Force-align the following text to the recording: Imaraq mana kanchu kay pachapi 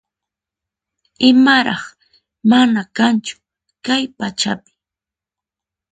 Imaraq 1.29 1.83
mana 2.49 2.81
kanchu 2.97 3.35
kay 3.85 4.03
pachapi 4.17 4.71